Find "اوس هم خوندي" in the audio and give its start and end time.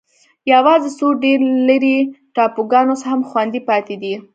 2.89-3.61